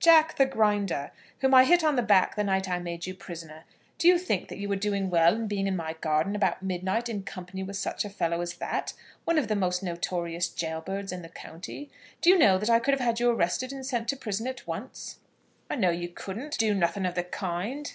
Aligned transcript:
"Jack 0.00 0.34
the 0.36 0.46
Grinder, 0.46 1.12
whom 1.38 1.54
I 1.54 1.64
hit 1.64 1.84
on 1.84 1.94
the 1.94 2.02
back 2.02 2.34
the 2.34 2.42
night 2.42 2.68
I 2.68 2.80
made 2.80 3.06
you 3.06 3.14
prisoner. 3.14 3.62
Do 3.98 4.08
you 4.08 4.18
think 4.18 4.48
that 4.48 4.58
you 4.58 4.68
were 4.68 4.74
doing 4.74 5.10
well 5.10 5.36
in 5.36 5.46
being 5.46 5.68
in 5.68 5.76
my 5.76 5.92
garden 6.00 6.34
about 6.34 6.60
midnight 6.60 7.08
in 7.08 7.22
company 7.22 7.62
with 7.62 7.76
such 7.76 8.04
a 8.04 8.10
fellow 8.10 8.40
as 8.40 8.54
that, 8.54 8.94
one 9.24 9.38
of 9.38 9.46
the 9.46 9.54
most 9.54 9.84
notorious 9.84 10.48
jailbirds 10.48 11.12
in 11.12 11.22
the 11.22 11.28
county? 11.28 11.88
Do 12.20 12.30
you 12.30 12.36
know 12.36 12.58
that 12.58 12.68
I 12.68 12.80
could 12.80 12.94
have 12.94 13.00
had 13.00 13.20
you 13.20 13.30
arrested 13.30 13.72
and 13.72 13.86
sent 13.86 14.08
to 14.08 14.16
prison 14.16 14.48
at 14.48 14.66
once?" 14.66 15.20
"I 15.70 15.76
know 15.76 15.90
you 15.90 16.08
couldn't 16.08 16.58
do 16.58 16.74
nothing 16.74 17.06
of 17.06 17.14
the 17.14 17.22
kind." 17.22 17.92